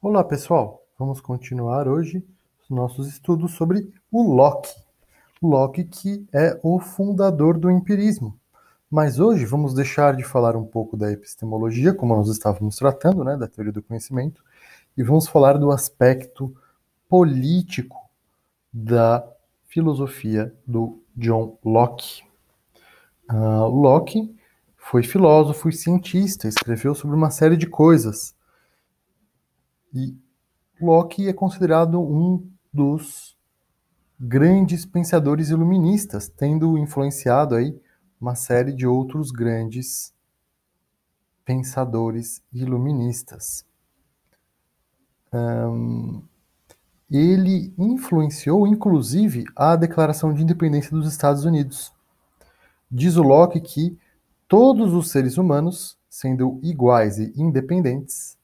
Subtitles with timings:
[0.00, 0.86] Olá, pessoal.
[0.96, 2.24] Vamos continuar hoje
[2.62, 4.72] os nossos estudos sobre o Locke.
[5.42, 8.38] Locke que é o fundador do empirismo.
[8.88, 13.36] Mas hoje vamos deixar de falar um pouco da epistemologia, como nós estávamos tratando, né,
[13.36, 14.40] da teoria do conhecimento,
[14.96, 16.54] e vamos falar do aspecto
[17.08, 18.08] político
[18.72, 19.28] da
[19.66, 22.22] filosofia do John Locke.
[23.28, 24.32] Uh, Locke
[24.76, 28.37] foi filósofo e cientista, escreveu sobre uma série de coisas
[29.92, 30.16] e
[30.80, 33.36] Locke é considerado um dos
[34.18, 37.78] grandes pensadores iluministas, tendo influenciado aí
[38.20, 40.12] uma série de outros grandes
[41.44, 43.64] pensadores iluministas.
[45.32, 46.22] Um,
[47.10, 51.92] ele influenciou, inclusive, a Declaração de Independência dos Estados Unidos.
[52.90, 53.98] Diz o Locke que
[54.46, 58.36] todos os seres humanos, sendo iguais e independentes,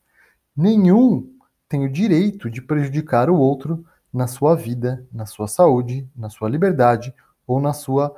[0.57, 1.34] nenhum
[1.69, 6.49] tem o direito de prejudicar o outro na sua vida, na sua saúde, na sua
[6.49, 7.15] liberdade
[7.47, 8.15] ou na sua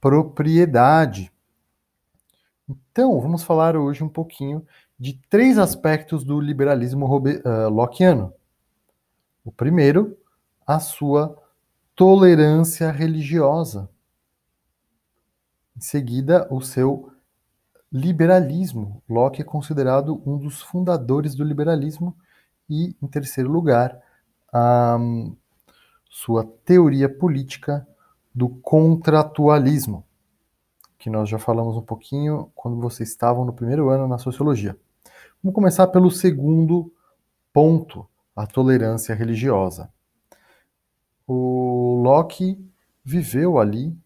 [0.00, 1.32] propriedade.
[2.68, 4.66] Então, vamos falar hoje um pouquinho
[4.98, 8.32] de três aspectos do liberalismo uh, lockeano.
[9.44, 10.18] O primeiro,
[10.66, 11.36] a sua
[11.94, 13.88] tolerância religiosa.
[15.76, 17.12] Em seguida, o seu
[17.92, 19.02] liberalismo.
[19.08, 22.16] Locke é considerado um dos fundadores do liberalismo
[22.68, 24.00] e, em terceiro lugar,
[24.52, 24.98] a
[26.08, 27.86] sua teoria política
[28.34, 30.04] do contratualismo,
[30.98, 34.76] que nós já falamos um pouquinho quando vocês estavam no primeiro ano na sociologia.
[35.42, 36.92] Vamos começar pelo segundo
[37.52, 39.90] ponto, a tolerância religiosa.
[41.26, 42.62] O Locke
[43.02, 43.96] viveu ali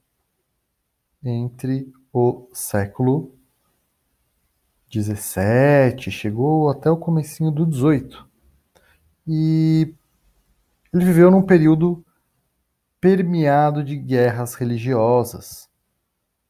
[1.23, 3.35] entre o século
[4.91, 8.30] 17, chegou até o comecinho do 18.
[9.33, 9.95] E
[10.93, 12.05] ele viveu num período
[13.01, 15.71] permeado de guerras religiosas,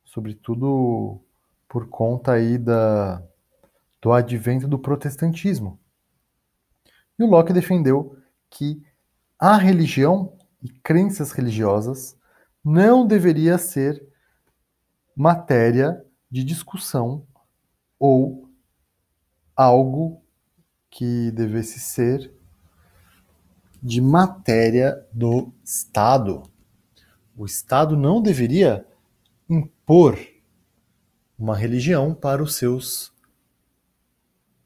[0.02, 1.20] sobretudo
[1.68, 3.22] por conta aí da,
[4.00, 5.78] do advento do protestantismo.
[7.18, 8.16] E o Locke defendeu
[8.48, 8.82] que
[9.38, 12.16] a religião e crenças religiosas
[12.64, 14.02] não deveria ser
[15.14, 17.26] matéria de discussão
[17.98, 18.48] ou
[19.54, 20.24] algo
[20.88, 22.39] que devesse ser
[23.82, 26.42] de matéria do Estado.
[27.36, 28.86] O Estado não deveria
[29.48, 30.18] impor
[31.38, 33.12] uma religião para os seus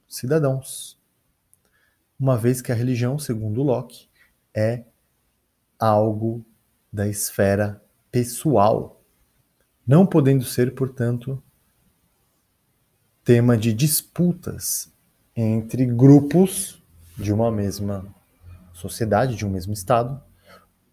[0.08, 0.98] cidadãos.
[2.19, 4.08] Uma vez que a religião, segundo Locke,
[4.52, 4.84] é
[5.78, 6.44] algo
[6.92, 9.02] da esfera pessoal,
[9.86, 11.42] não podendo ser, portanto,
[13.25, 14.92] tema de disputas
[15.34, 16.82] entre grupos
[17.16, 18.04] de uma mesma
[18.74, 20.20] sociedade de um mesmo Estado,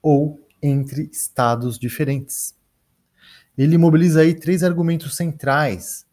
[0.01, 2.55] ou entre Estados diferentes.
[3.57, 6.05] Ele mobiliza aí três argumentos centrais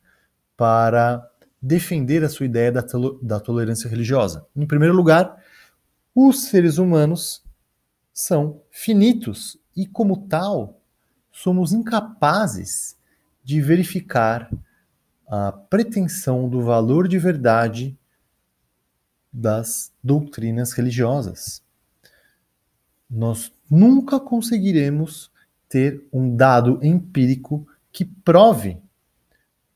[0.57, 1.25] para
[1.63, 2.85] defender a sua ideia da,
[3.23, 4.47] da tolerância religiosa.
[4.57, 5.37] Em primeiro lugar,
[6.15, 7.45] os seres humanos
[8.13, 10.81] são finitos e, como tal,
[11.31, 12.97] somos incapazes
[13.45, 14.51] de verificar
[15.29, 17.98] a pretensão do valor de verdade
[19.33, 21.63] das doutrinas religiosas.
[23.09, 25.31] Nós nunca conseguiremos
[25.69, 28.79] ter um dado empírico que prove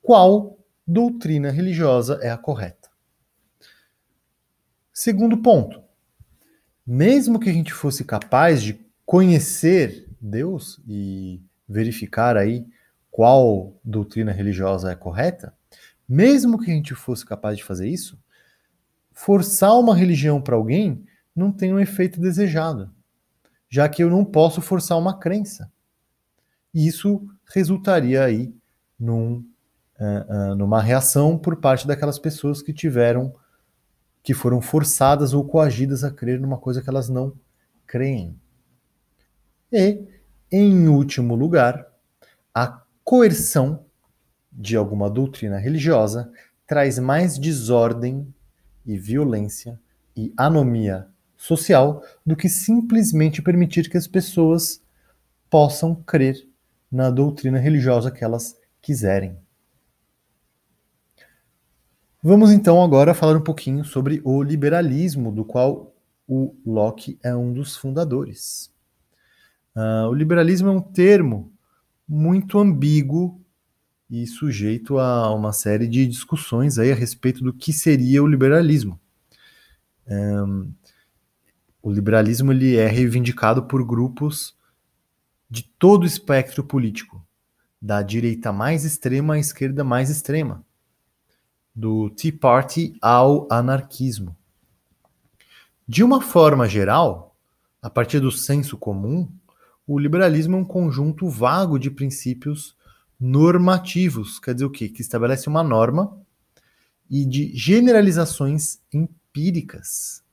[0.00, 2.90] qual doutrina religiosa é a correta.
[4.92, 5.82] Segundo ponto,
[6.86, 12.66] mesmo que a gente fosse capaz de conhecer Deus e verificar aí
[13.10, 15.54] qual doutrina religiosa é correta,
[16.08, 18.18] mesmo que a gente fosse capaz de fazer isso,
[19.12, 22.90] forçar uma religião para alguém não tem um efeito desejado,
[23.68, 25.70] já que eu não posso forçar uma crença.
[26.74, 28.54] E isso resultaria aí
[28.98, 29.44] num,
[29.98, 33.34] uh, uh, numa reação por parte daquelas pessoas que tiveram,
[34.22, 37.34] que foram forçadas ou coagidas a crer numa coisa que elas não
[37.86, 38.38] creem.
[39.72, 40.06] E,
[40.50, 41.86] em último lugar,
[42.54, 43.86] a coerção
[44.52, 46.30] de alguma doutrina religiosa
[46.66, 48.32] traz mais desordem
[48.86, 49.78] e violência
[50.16, 54.82] e anomia social do que simplesmente permitir que as pessoas
[55.50, 56.48] possam crer
[56.90, 59.36] na doutrina religiosa que elas quiserem.
[62.22, 65.92] Vamos então agora falar um pouquinho sobre o liberalismo, do qual
[66.28, 68.72] o Locke é um dos fundadores.
[69.74, 71.52] Uh, o liberalismo é um termo
[72.08, 73.41] muito ambíguo
[74.12, 79.00] e sujeito a uma série de discussões aí a respeito do que seria o liberalismo.
[80.06, 80.70] Um,
[81.82, 84.54] o liberalismo ele é reivindicado por grupos
[85.48, 87.24] de todo o espectro político,
[87.80, 90.62] da direita mais extrema à esquerda mais extrema,
[91.74, 94.36] do Tea Party ao anarquismo.
[95.88, 97.34] De uma forma geral,
[97.80, 99.26] a partir do senso comum,
[99.86, 102.76] o liberalismo é um conjunto vago de princípios
[103.22, 104.88] normativos, quer dizer o quê?
[104.88, 106.20] Que estabelece uma norma
[107.08, 110.24] e de generalizações empíricas.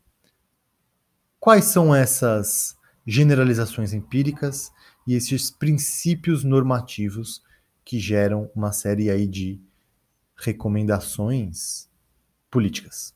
[1.39, 2.75] Quais são essas
[3.05, 4.71] generalizações empíricas
[5.05, 7.43] e esses princípios normativos
[7.85, 9.61] que geram uma série aí de
[10.35, 11.87] recomendações
[12.49, 13.13] políticas?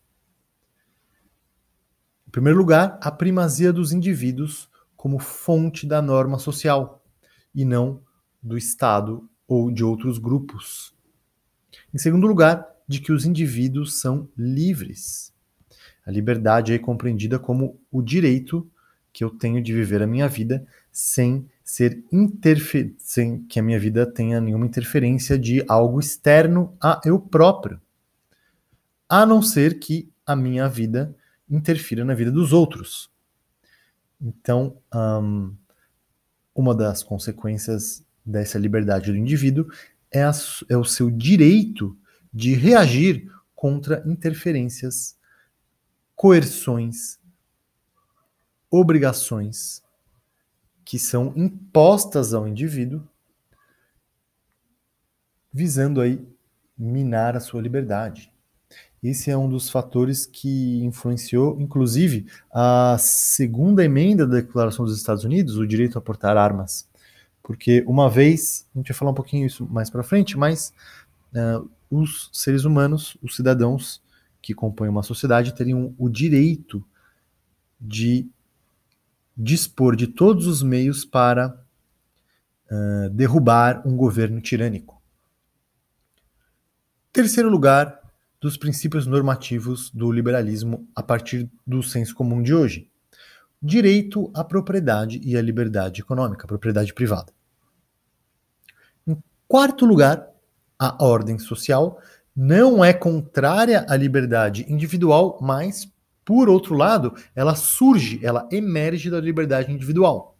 [2.27, 7.03] Em primeiro lugar, a primazia dos indivíduos como fonte da norma social
[7.55, 8.03] e não
[8.41, 10.93] do Estado ou de outros grupos.
[11.93, 15.33] Em segundo lugar, de que os indivíduos são livres.
[16.05, 18.69] A liberdade é compreendida como o direito
[19.11, 23.79] que eu tenho de viver a minha vida sem ser interfer sem que a minha
[23.79, 27.79] vida tenha nenhuma interferência de algo externo a eu próprio.
[29.07, 31.15] A não ser que a minha vida
[31.49, 33.09] interfira na vida dos outros.
[34.19, 35.53] Então, um,
[36.55, 39.67] uma das consequências dessa liberdade do indivíduo
[40.11, 40.31] é, a,
[40.69, 41.97] é o seu direito
[42.33, 45.17] de reagir contra interferências,
[46.15, 47.19] coerções,
[48.69, 49.83] obrigações
[50.85, 53.07] que são impostas ao indivíduo,
[55.51, 56.25] visando aí
[56.77, 58.31] minar a sua liberdade.
[59.01, 65.23] Esse é um dos fatores que influenciou, inclusive, a segunda emenda da Declaração dos Estados
[65.23, 66.89] Unidos, o direito a portar armas.
[67.43, 70.73] Porque uma vez, a gente vai falar um pouquinho isso mais para frente, mas
[71.35, 74.01] uh, os seres humanos, os cidadãos
[74.41, 76.83] que compõem uma sociedade, teriam o direito
[77.79, 78.27] de
[79.35, 81.61] dispor de todos os meios para
[82.71, 85.01] uh, derrubar um governo tirânico.
[87.11, 88.01] Terceiro lugar,
[88.39, 92.89] dos princípios normativos do liberalismo a partir do senso comum de hoje.
[93.65, 97.31] Direito à propriedade e à liberdade econômica, propriedade privada.
[99.07, 99.17] Em
[99.47, 100.27] quarto lugar,
[100.77, 101.97] a ordem social
[102.35, 105.89] não é contrária à liberdade individual, mas,
[106.25, 110.37] por outro lado, ela surge, ela emerge da liberdade individual.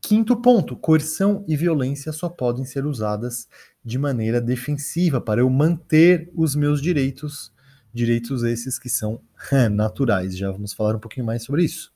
[0.00, 3.46] Quinto ponto: coerção e violência só podem ser usadas
[3.84, 7.52] de maneira defensiva para eu manter os meus direitos,
[7.92, 9.20] direitos esses que são
[9.70, 10.36] naturais.
[10.36, 11.92] Já vamos falar um pouquinho mais sobre isso.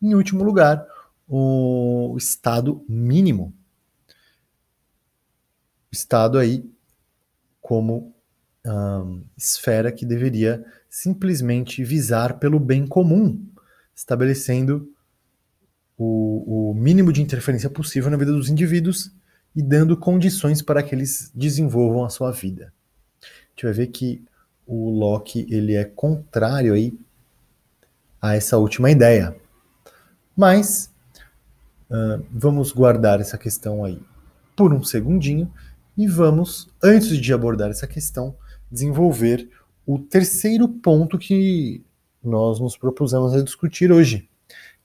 [0.00, 0.86] Em último lugar,
[1.26, 3.54] o Estado mínimo
[5.90, 6.70] Estado aí
[7.60, 8.14] como
[9.36, 13.42] esfera que deveria simplesmente visar pelo bem comum,
[13.94, 14.92] estabelecendo
[15.96, 19.10] o, o mínimo de interferência possível na vida dos indivíduos
[19.56, 22.72] e dando condições para que eles desenvolvam a sua vida.
[23.22, 24.24] A gente vai ver que
[24.68, 26.92] o Locke ele é contrário aí
[28.20, 29.34] a essa última ideia.
[30.36, 30.92] Mas
[31.90, 34.00] uh, vamos guardar essa questão aí
[34.54, 35.50] por um segundinho
[35.96, 38.36] e vamos, antes de abordar essa questão,
[38.70, 39.48] desenvolver
[39.86, 41.82] o terceiro ponto que
[42.22, 44.28] nós nos propusemos a discutir hoje,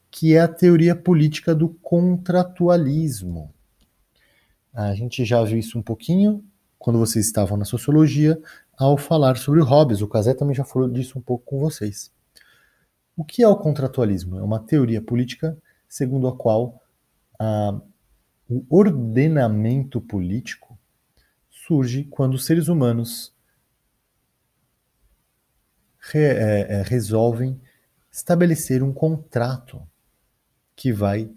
[0.09, 3.53] que é a teoria política do contratualismo.
[4.73, 6.43] A gente já viu isso um pouquinho
[6.79, 8.41] quando vocês estavam na sociologia
[8.77, 10.01] ao falar sobre o Hobbes.
[10.01, 12.11] O Casé também já falou disso um pouco com vocês.
[13.15, 14.37] O que é o contratualismo?
[14.39, 16.81] É uma teoria política segundo a qual
[18.49, 20.77] o ordenamento político
[21.49, 23.33] surge quando os seres humanos
[25.99, 27.59] re, é, é, resolvem
[28.11, 29.81] estabelecer um contrato
[30.75, 31.31] que vai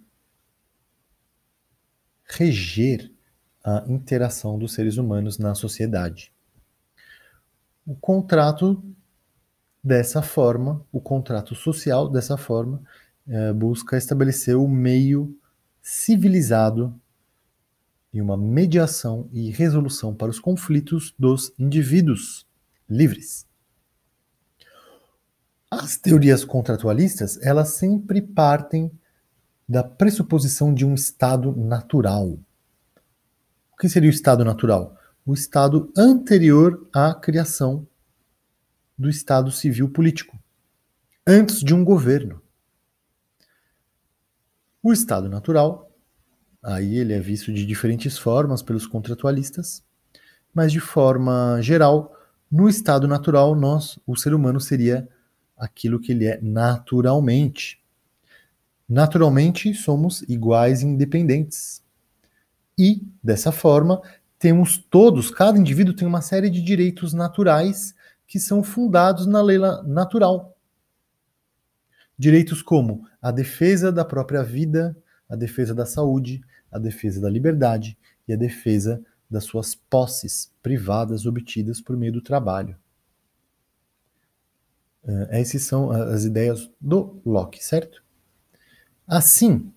[2.24, 3.12] reger
[3.64, 6.32] a interação dos seres humanos na sociedade.
[7.86, 8.82] O contrato
[9.82, 12.82] dessa forma, o contrato social dessa forma,
[13.28, 15.38] é, busca estabelecer o meio
[15.80, 17.00] civilizado
[18.12, 22.44] e uma mediação e resolução para os conflitos dos indivíduos
[22.88, 23.46] livres.
[25.70, 28.90] As teorias contratualistas, elas sempre partem
[29.68, 32.38] da pressuposição de um estado natural.
[33.72, 34.95] O que seria o estado natural?
[35.26, 37.86] O estado anterior à criação
[38.96, 40.38] do estado civil político,
[41.26, 42.40] antes de um governo.
[44.82, 45.86] O estado natural
[46.66, 49.84] Aí ele é visto de diferentes formas pelos contratualistas,
[50.52, 52.12] mas de forma geral,
[52.50, 55.08] no estado natural, nós, o ser humano seria
[55.56, 57.80] aquilo que ele é naturalmente.
[58.88, 61.84] Naturalmente, somos iguais e independentes.
[62.76, 64.02] E, dessa forma,
[64.38, 67.94] temos todos, cada indivíduo tem uma série de direitos naturais
[68.26, 70.56] que são fundados na lei natural.
[72.18, 74.96] Direitos como a defesa da própria vida,
[75.28, 81.26] a defesa da saúde, a defesa da liberdade e a defesa das suas posses privadas
[81.26, 82.76] obtidas por meio do trabalho.
[85.04, 88.02] Uh, essas são as ideias do Locke, certo?
[89.06, 89.72] Assim,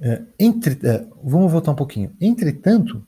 [0.00, 2.14] uh, entre, uh, vamos voltar um pouquinho.
[2.20, 3.06] Entretanto,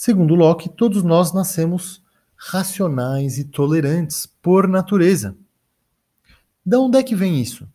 [0.00, 2.02] segundo Locke, todos nós nascemos
[2.34, 5.36] racionais e tolerantes por natureza.
[6.64, 7.68] De onde é que vem isso?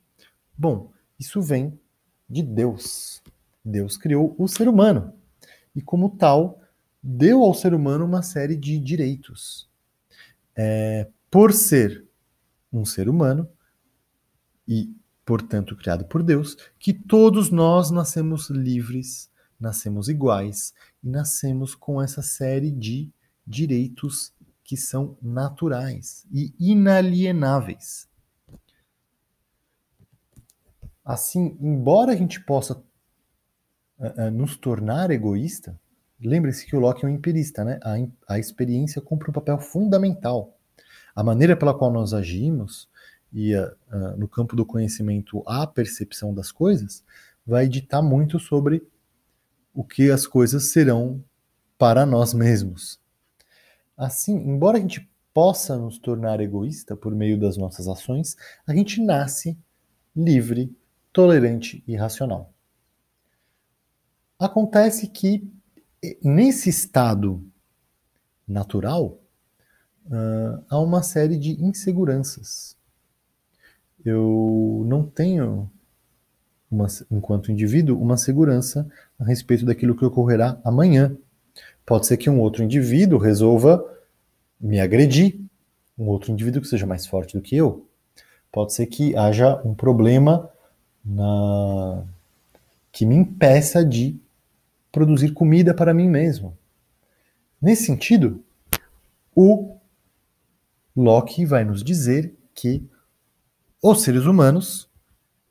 [0.58, 1.80] Bom, isso vem
[2.28, 3.22] de Deus.
[3.64, 5.14] Deus criou o ser humano
[5.76, 6.60] e, como tal,
[7.02, 9.70] deu ao ser humano uma série de direitos.
[10.56, 12.08] É, por ser
[12.74, 13.48] um ser humano
[14.68, 14.92] e,
[15.24, 22.22] portanto, criado por Deus, que todos nós nascemos livres, nascemos iguais e nascemos com essa
[22.22, 23.12] série de
[23.46, 24.34] direitos
[24.64, 28.10] que são naturais e inalienáveis.
[31.04, 32.84] Assim, embora a gente possa
[34.00, 35.80] uh, uh, nos tornar egoísta,
[36.20, 37.80] lembre-se que o Locke é um empirista, né?
[37.84, 40.58] A, a experiência cumpre um papel fundamental.
[41.16, 42.90] A maneira pela qual nós agimos
[43.32, 47.04] e uh, no campo do conhecimento a percepção das coisas
[47.46, 48.82] vai ditar muito sobre
[49.76, 51.24] o que as coisas serão
[51.78, 53.00] para nós mesmos.
[53.98, 59.02] Assim, embora a gente possa nos tornar egoísta por meio das nossas ações, a gente
[59.02, 59.58] nasce
[60.16, 60.74] livre
[61.12, 62.54] tolerante e racional.
[64.40, 65.50] Acontece que,
[66.22, 67.46] nesse estado
[68.48, 69.20] natural,
[70.06, 72.78] uh, há uma série de inseguranças.
[74.06, 75.70] Eu não tenho,
[76.70, 78.88] uma, enquanto indivíduo, uma segurança
[79.20, 81.16] a respeito daquilo que ocorrerá amanhã.
[81.86, 83.84] Pode ser que um outro indivíduo resolva
[84.60, 85.40] me agredir,
[85.98, 87.88] um outro indivíduo que seja mais forte do que eu.
[88.52, 90.50] Pode ser que haja um problema
[91.04, 92.04] na
[92.92, 94.18] que me impeça de
[94.92, 96.58] produzir comida para mim mesmo.
[97.62, 98.42] Nesse sentido,
[99.36, 99.76] o
[100.96, 102.82] Locke vai nos dizer que
[103.84, 104.90] os seres humanos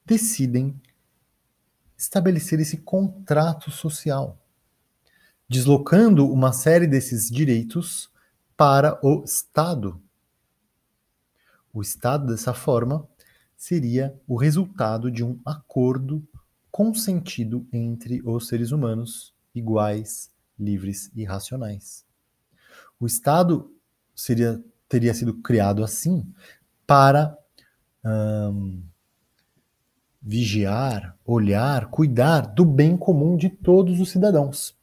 [0.06, 0.75] decidem
[2.04, 4.38] estabelecer esse contrato social,
[5.49, 8.11] deslocando uma série desses direitos
[8.56, 10.00] para o Estado.
[11.73, 13.08] O Estado, dessa forma,
[13.56, 16.26] seria o resultado de um acordo
[16.70, 22.04] consentido entre os seres humanos iguais, livres e racionais.
[23.00, 23.73] O Estado
[24.14, 26.32] seria, teria sido criado assim
[26.87, 27.37] para
[28.04, 28.82] hum,
[30.26, 34.75] vigiar, olhar, cuidar do bem comum de todos os cidadãos.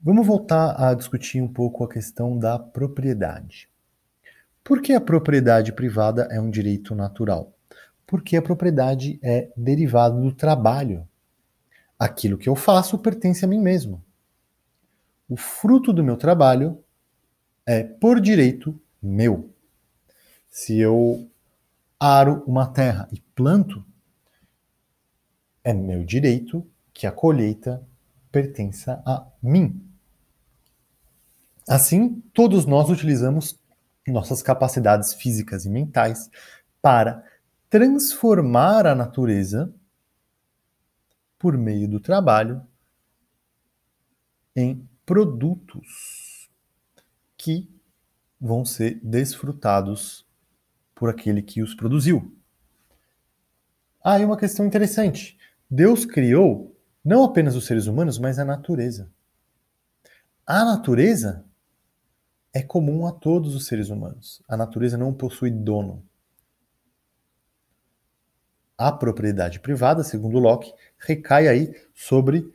[0.00, 3.68] Vamos voltar a discutir um pouco a questão da propriedade.
[4.64, 7.52] Por que a propriedade privada é um direito natural?
[8.06, 11.06] Porque a propriedade é derivada do trabalho.
[11.98, 14.02] Aquilo que eu faço pertence a mim mesmo.
[15.28, 16.82] O fruto do meu trabalho
[17.66, 19.50] é, por direito, meu.
[20.48, 21.30] Se eu
[22.04, 23.86] aro uma terra e planto,
[25.62, 27.80] é meu direito que a colheita
[28.32, 29.88] pertença a mim.
[31.68, 33.56] Assim, todos nós utilizamos
[34.04, 36.28] nossas capacidades físicas e mentais
[36.82, 37.24] para
[37.70, 39.72] transformar a natureza
[41.38, 42.66] por meio do trabalho
[44.56, 46.50] em produtos
[47.36, 47.72] que
[48.40, 50.26] vão ser desfrutados
[51.02, 52.32] por aquele que os produziu.
[54.04, 55.36] Ah, e uma questão interessante.
[55.68, 59.10] Deus criou não apenas os seres humanos, mas a natureza.
[60.46, 61.44] A natureza
[62.52, 64.44] é comum a todos os seres humanos.
[64.46, 66.06] A natureza não possui dono.
[68.78, 72.48] A propriedade privada, segundo Locke, recai aí sobre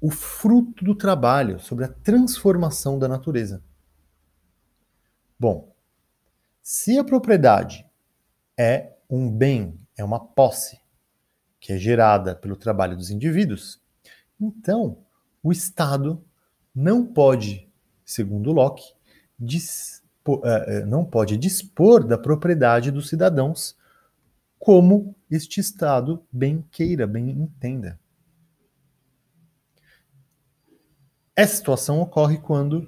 [0.00, 3.62] o fruto do trabalho, sobre a transformação da natureza.
[5.38, 5.69] Bom,
[6.62, 7.86] se a propriedade
[8.56, 10.80] é um bem, é uma posse
[11.58, 13.80] que é gerada pelo trabalho dos indivíduos,
[14.40, 14.98] então
[15.42, 16.22] o Estado
[16.74, 17.68] não pode,
[18.04, 18.94] segundo Locke,
[19.38, 23.76] dispor, é, é, não pode dispor da propriedade dos cidadãos
[24.58, 27.98] como este Estado bem queira, bem entenda.
[31.34, 32.86] Essa situação ocorre quando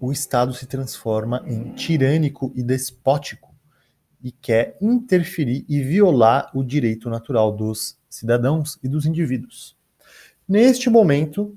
[0.00, 3.54] o Estado se transforma em tirânico e despótico
[4.22, 9.76] e quer interferir e violar o direito natural dos cidadãos e dos indivíduos.
[10.48, 11.56] Neste momento,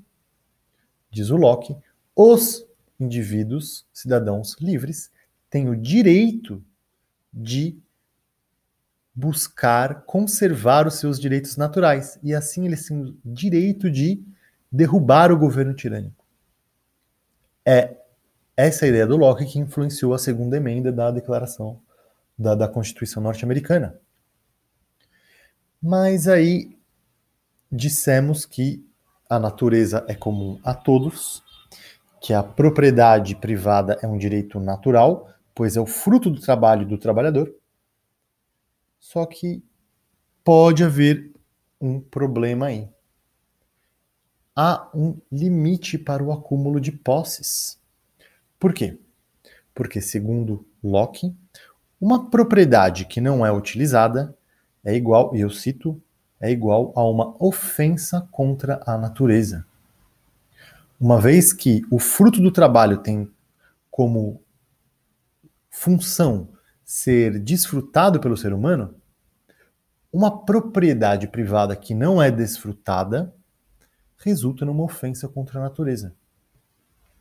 [1.10, 1.74] diz o Locke,
[2.14, 2.66] os
[3.00, 5.10] indivíduos, cidadãos livres,
[5.48, 6.62] têm o direito
[7.32, 7.78] de
[9.14, 14.22] buscar conservar os seus direitos naturais e assim eles têm o direito de
[14.70, 16.24] derrubar o governo tirânico.
[17.64, 18.03] É
[18.56, 21.80] essa a ideia do Locke que influenciou a segunda emenda da Declaração
[22.38, 23.98] da, da Constituição norte-americana.
[25.80, 26.78] Mas aí
[27.70, 28.88] dissemos que
[29.28, 31.42] a natureza é comum a todos,
[32.20, 36.96] que a propriedade privada é um direito natural, pois é o fruto do trabalho do
[36.96, 37.54] trabalhador.
[38.98, 39.62] Só que
[40.42, 41.32] pode haver
[41.80, 42.88] um problema aí.
[44.56, 47.78] Há um limite para o acúmulo de posses.
[48.64, 48.98] Por quê?
[49.74, 51.36] Porque, segundo Locke,
[52.00, 54.34] uma propriedade que não é utilizada
[54.82, 56.00] é igual, e eu cito,
[56.40, 59.66] é igual a uma ofensa contra a natureza.
[60.98, 63.30] Uma vez que o fruto do trabalho tem
[63.90, 64.40] como
[65.68, 66.48] função
[66.82, 68.94] ser desfrutado pelo ser humano,
[70.10, 73.30] uma propriedade privada que não é desfrutada
[74.16, 76.16] resulta numa ofensa contra a natureza.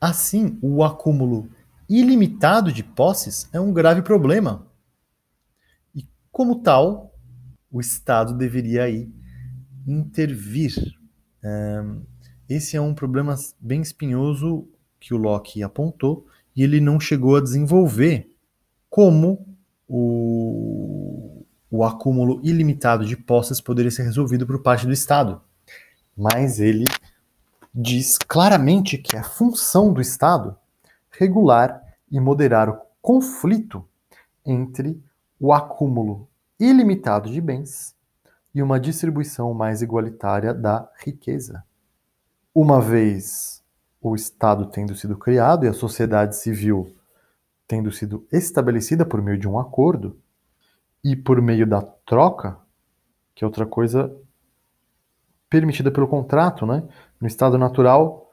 [0.03, 1.47] Assim, o acúmulo
[1.87, 4.67] ilimitado de posses é um grave problema.
[5.95, 7.15] E, como tal,
[7.71, 9.09] o Estado deveria aí
[9.87, 10.75] intervir.
[12.49, 14.67] Esse é um problema bem espinhoso
[14.99, 18.29] que o Locke apontou e ele não chegou a desenvolver
[18.89, 19.55] como
[19.87, 25.41] o, o acúmulo ilimitado de posses poderia ser resolvido por parte do Estado.
[26.13, 26.83] Mas ele
[27.73, 30.55] diz claramente que é função do Estado
[31.09, 33.87] regular e moderar o conflito
[34.45, 35.01] entre
[35.39, 36.27] o acúmulo
[36.59, 37.95] ilimitado de bens
[38.53, 41.63] e uma distribuição mais igualitária da riqueza.
[42.53, 43.63] Uma vez
[43.99, 46.95] o Estado tendo sido criado e a sociedade civil
[47.67, 50.19] tendo sido estabelecida por meio de um acordo
[51.03, 52.57] e por meio da troca,
[53.33, 54.15] que é outra coisa
[55.53, 56.81] permitida pelo contrato, né?
[57.21, 58.31] No estado natural,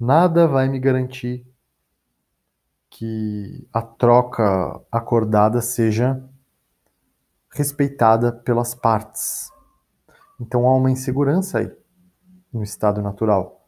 [0.00, 1.46] nada vai me garantir
[2.88, 6.24] que a troca acordada seja
[7.50, 9.50] respeitada pelas partes.
[10.40, 11.70] Então há uma insegurança aí
[12.50, 13.62] no estado natural.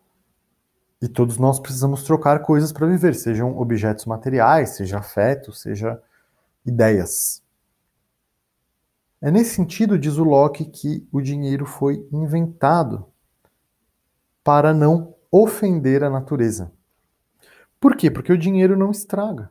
[1.03, 6.01] E todos nós precisamos trocar coisas para viver, sejam objetos materiais, seja afeto, seja
[6.65, 7.42] ideias.
[9.23, 13.07] É nesse sentido, diz o Locke, que o dinheiro foi inventado
[14.43, 16.73] para não ofender a natureza.
[17.79, 18.11] Por quê?
[18.11, 19.49] Porque o dinheiro não estraga.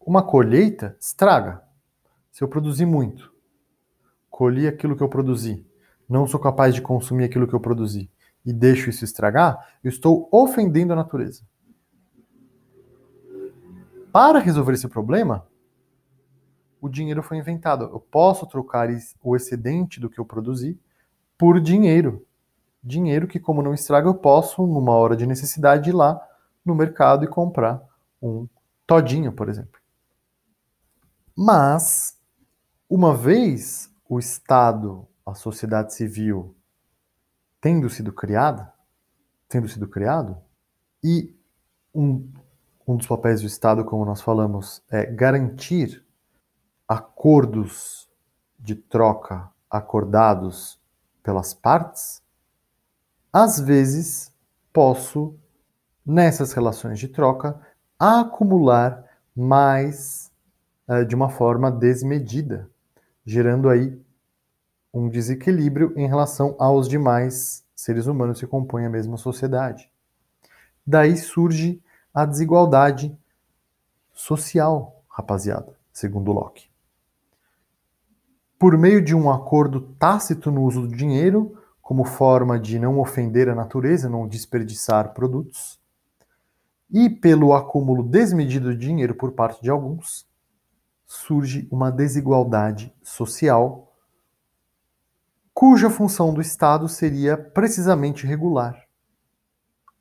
[0.00, 1.62] Uma colheita estraga.
[2.32, 3.30] Se eu produzir muito,
[4.30, 5.66] colhi aquilo que eu produzi,
[6.08, 8.10] não sou capaz de consumir aquilo que eu produzi
[8.42, 11.42] e deixo isso estragar, eu estou ofendendo a natureza.
[14.10, 15.46] Para resolver esse problema,
[16.84, 17.84] o dinheiro foi inventado.
[17.86, 18.90] Eu posso trocar
[19.22, 20.78] o excedente do que eu produzi
[21.38, 22.26] por dinheiro.
[22.82, 26.20] Dinheiro que, como não estraga, eu posso, numa hora de necessidade, ir lá
[26.62, 27.82] no mercado e comprar
[28.20, 28.46] um
[28.86, 29.80] todinho, por exemplo.
[31.34, 32.20] Mas
[32.86, 36.54] uma vez o Estado, a sociedade civil,
[37.62, 38.70] tendo sido criada,
[39.48, 40.36] tendo sido criado,
[41.02, 41.34] e
[41.94, 42.30] um,
[42.86, 46.03] um dos papéis do Estado, como nós falamos, é garantir
[46.88, 48.08] acordos
[48.58, 50.80] de troca acordados
[51.22, 52.22] pelas partes,
[53.32, 54.32] às vezes
[54.72, 55.34] posso,
[56.04, 57.60] nessas relações de troca,
[57.98, 60.30] acumular mais
[60.88, 62.70] uh, de uma forma desmedida
[63.24, 63.98] gerando aí
[64.92, 69.90] um desequilíbrio em relação aos demais seres humanos que compõem a mesma sociedade.
[70.86, 73.16] Daí surge a desigualdade
[74.12, 76.73] social, rapaziada, segundo Locke.
[78.58, 83.48] Por meio de um acordo tácito no uso do dinheiro, como forma de não ofender
[83.48, 85.80] a natureza, não desperdiçar produtos,
[86.90, 90.26] e pelo acúmulo desmedido de dinheiro por parte de alguns,
[91.06, 93.94] surge uma desigualdade social
[95.54, 98.76] cuja função do Estado seria precisamente regular.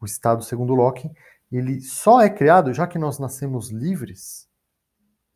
[0.02, 1.12] O Estado, segundo Locke,
[1.52, 4.50] ele só é criado, já que nós nascemos livres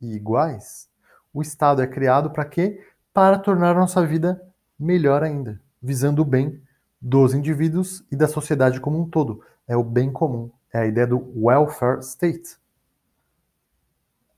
[0.00, 0.90] e iguais,
[1.32, 2.84] o Estado é criado para quê?
[3.18, 4.40] Para tornar nossa vida
[4.78, 6.62] melhor ainda, visando o bem
[7.02, 9.42] dos indivíduos e da sociedade como um todo.
[9.66, 12.56] É o bem comum, é a ideia do welfare state.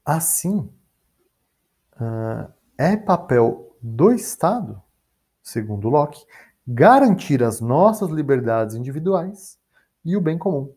[0.02, 0.72] Assim,
[2.00, 4.82] uh, é papel do Estado,
[5.42, 6.24] segundo Locke,
[6.66, 9.58] garantir as nossas liberdades individuais
[10.02, 10.72] e o bem comum.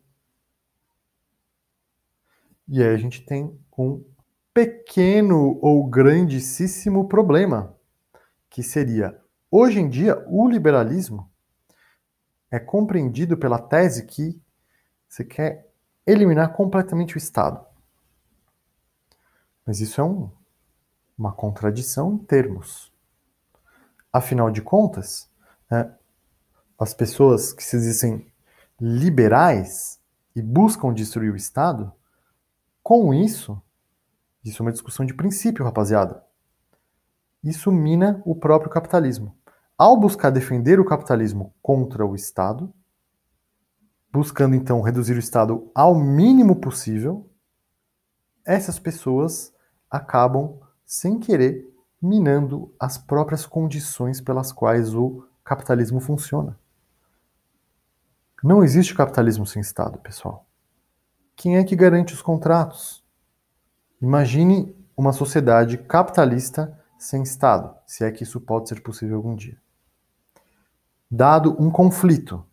[2.68, 4.04] E aí a gente tem um
[4.52, 7.74] pequeno ou grandíssimo problema,
[8.54, 11.28] que seria, hoje em dia, o liberalismo
[12.48, 14.40] é compreendido pela tese que
[15.08, 15.68] você quer
[16.06, 17.66] eliminar completamente o Estado.
[19.66, 20.30] Mas isso é um,
[21.18, 22.92] uma contradição em termos.
[24.12, 25.28] Afinal de contas,
[25.68, 25.92] né,
[26.78, 28.32] as pessoas que se dizem
[28.80, 29.98] liberais
[30.36, 31.92] e buscam destruir o Estado,
[32.84, 33.60] com isso,
[34.44, 36.23] isso é uma discussão de princípio, rapaziada.
[37.44, 39.36] Isso mina o próprio capitalismo.
[39.76, 42.72] Ao buscar defender o capitalismo contra o Estado,
[44.10, 47.30] buscando então reduzir o Estado ao mínimo possível,
[48.46, 49.52] essas pessoas
[49.90, 56.58] acabam, sem querer, minando as próprias condições pelas quais o capitalismo funciona.
[58.42, 60.46] Não existe capitalismo sem Estado, pessoal.
[61.36, 63.04] Quem é que garante os contratos?
[64.00, 69.60] Imagine uma sociedade capitalista sem Estado, se é que isso pode ser possível algum dia.
[71.10, 72.44] Dado um conflito,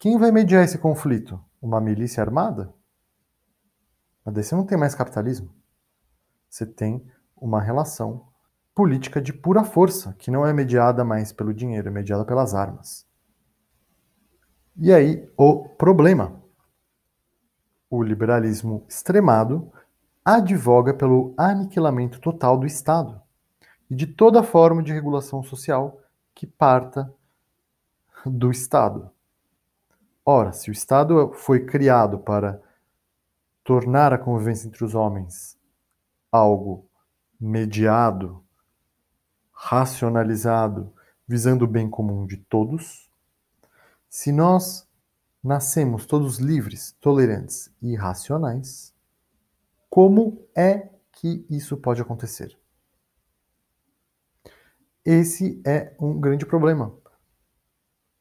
[0.00, 1.40] quem vai mediar esse conflito?
[1.62, 2.74] Uma milícia armada?
[4.24, 5.54] Mas daí você não tem mais capitalismo.
[6.50, 7.06] Você tem
[7.36, 8.26] uma relação
[8.74, 13.06] política de pura força, que não é mediada mais pelo dinheiro, é mediada pelas armas.
[14.76, 16.42] E aí, o problema.
[17.88, 19.72] O liberalismo extremado
[20.24, 23.24] advoga pelo aniquilamento total do Estado
[23.90, 26.00] e de toda forma de regulação social
[26.34, 27.12] que parta
[28.24, 29.10] do Estado.
[30.24, 32.60] Ora, se o Estado foi criado para
[33.62, 35.56] tornar a convivência entre os homens
[36.30, 36.88] algo
[37.40, 38.42] mediado,
[39.52, 40.92] racionalizado,
[41.26, 43.10] visando o bem comum de todos,
[44.08, 44.86] se nós
[45.42, 48.94] nascemos todos livres, tolerantes e racionais,
[49.88, 52.58] como é que isso pode acontecer?
[55.06, 56.92] Esse é um grande problema,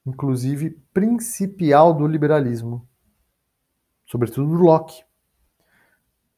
[0.06, 2.88] inclusive principial do liberalismo,
[4.06, 5.04] sobretudo do Locke.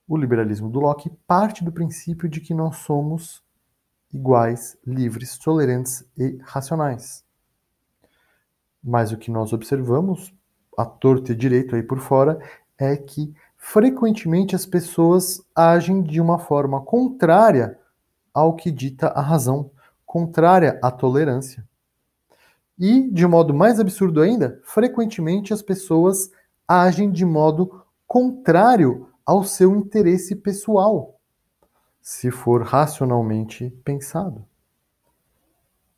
[0.07, 3.43] O liberalismo do Locke parte do princípio de que nós somos
[4.13, 7.25] iguais, livres, tolerantes e racionais.
[8.81, 10.33] Mas o que nós observamos,
[10.77, 12.39] a torto e direito aí por fora,
[12.77, 17.77] é que frequentemente as pessoas agem de uma forma contrária
[18.33, 19.71] ao que dita a razão,
[20.17, 21.63] contrária à tolerância.
[22.79, 26.31] E, de modo mais absurdo ainda, frequentemente as pessoas
[26.67, 31.19] agem de modo contrário ao seu interesse pessoal,
[32.01, 34.43] se for racionalmente pensado.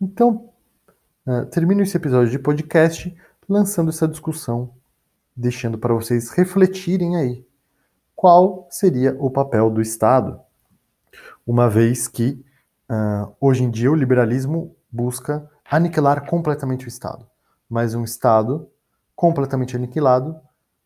[0.02, 0.50] Então,
[1.26, 3.16] uh, termino esse episódio de podcast
[3.48, 4.74] lançando essa discussão,
[5.34, 7.46] deixando para vocês refletirem aí
[8.14, 10.42] qual seria o papel do Estado,
[11.48, 12.44] uma vez que
[12.90, 17.26] uh, hoje em dia o liberalismo busca aniquilar completamente o Estado.
[17.70, 18.68] Mas um Estado
[19.16, 20.40] completamente aniquilado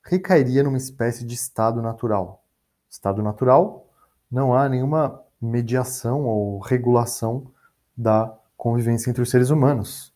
[0.03, 2.43] recairia numa espécie de Estado natural.
[2.89, 3.87] Estado natural,
[4.29, 7.47] não há nenhuma mediação ou regulação
[7.95, 10.13] da convivência entre os seres humanos.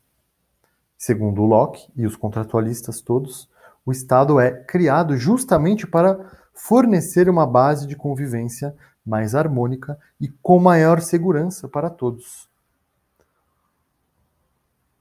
[0.98, 3.50] Segundo Locke e os contratualistas todos,
[3.86, 6.20] o Estado é criado justamente para
[6.54, 8.76] fornecer uma base de convivência
[9.08, 12.50] mais harmônica e com maior segurança para todos.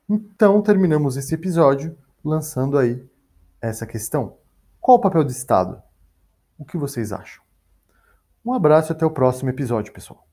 [0.08, 3.04] Então, terminamos esse episódio lançando aí
[3.60, 4.36] essa questão.
[4.80, 5.82] Qual o papel do Estado?
[6.56, 7.42] O que vocês acham?
[8.44, 10.25] Um abraço e até o próximo episódio, pessoal.